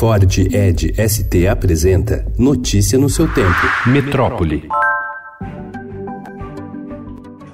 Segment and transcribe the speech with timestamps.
[0.00, 3.50] Ford Ed ST apresenta Notícia no seu tempo.
[3.86, 4.66] Metrópole.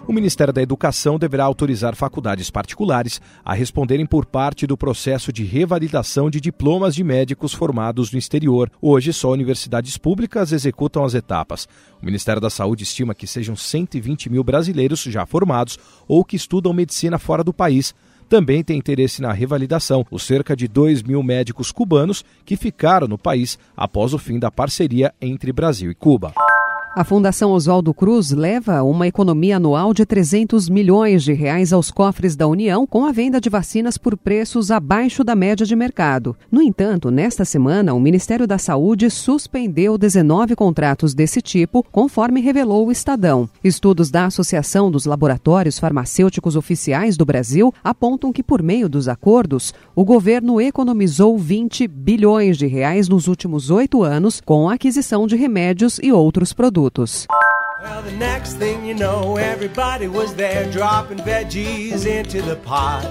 [0.06, 5.42] O Ministério da Educação deverá autorizar faculdades particulares a responderem por parte do processo de
[5.42, 8.70] revalidação de diplomas de médicos formados no exterior.
[8.80, 11.66] Hoje, só universidades públicas executam as etapas.
[12.00, 16.72] O Ministério da Saúde estima que sejam 120 mil brasileiros já formados ou que estudam
[16.72, 17.92] medicina fora do país
[18.28, 23.18] também tem interesse na revalidação os cerca de 2 mil médicos cubanos que ficaram no
[23.18, 26.32] país após o fim da parceria entre Brasil e Cuba.
[26.98, 32.34] A Fundação Oswaldo Cruz leva uma economia anual de 300 milhões de reais aos cofres
[32.34, 36.34] da União com a venda de vacinas por preços abaixo da média de mercado.
[36.50, 42.86] No entanto, nesta semana, o Ministério da Saúde suspendeu 19 contratos desse tipo, conforme revelou
[42.86, 43.46] o Estadão.
[43.62, 49.74] Estudos da Associação dos Laboratórios Farmacêuticos Oficiais do Brasil apontam que, por meio dos acordos,
[49.94, 55.36] o governo economizou 20 bilhões de reais nos últimos oito anos com a aquisição de
[55.36, 57.26] remédios e outros produtos produtos.
[57.82, 63.04] Well, the next thing you know, everybody was there dropping veggies into the pot.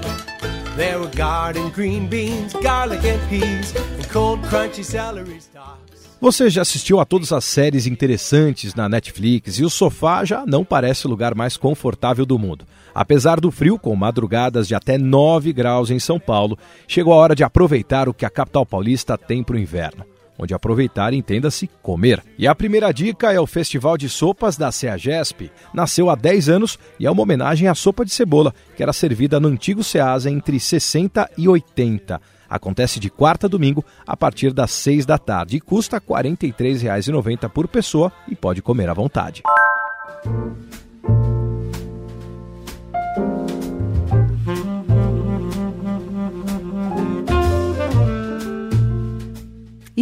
[0.76, 5.84] There were garden green beans, garlic and peas, and cold crunchy celery stalks.
[6.20, 10.64] Você já assistiu a todas as séries interessantes na Netflix e o sofá já não
[10.64, 12.66] parece o lugar mais confortável do mundo.
[12.96, 17.36] Apesar do frio, com madrugadas de até 9 graus em São Paulo, chegou a hora
[17.36, 20.06] de aproveitar o que a capital paulista tem para o inverno
[20.38, 22.24] onde aproveitar entenda-se comer.
[22.38, 25.52] E a primeira dica é o Festival de Sopas da CEAGESP.
[25.74, 29.40] Nasceu há 10 anos e é uma homenagem à sopa de cebola, que era servida
[29.40, 32.22] no antigo SEASA entre 60 e 80.
[32.50, 37.50] Acontece de quarta a domingo a partir das 6 da tarde e custa R$ 43,90
[37.50, 39.42] por pessoa e pode comer à vontade.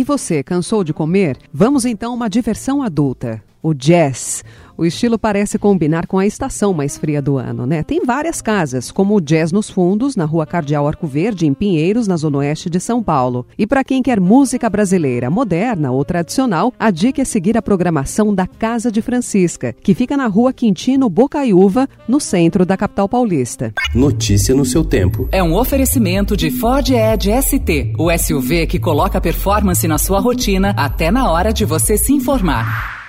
[0.03, 1.37] E você, cansou de comer?
[1.53, 4.43] Vamos então a uma diversão adulta, o jazz.
[4.75, 7.83] O estilo parece combinar com a estação mais fria do ano, né?
[7.83, 12.07] Tem várias casas, como o Jazz nos Fundos, na Rua Cardeal Arco Verde, em Pinheiros,
[12.07, 13.45] na Zona Oeste de São Paulo.
[13.57, 18.33] E para quem quer música brasileira, moderna ou tradicional, a dica é seguir a programação
[18.33, 23.71] da Casa de Francisca, que fica na Rua Quintino Bocaiúva, no centro da capital paulista.
[23.93, 25.29] Notícia no seu tempo.
[25.31, 30.73] É um oferecimento de Ford Edge ST, o SUV que coloca performance na sua rotina
[30.75, 33.02] até na hora de você se informar.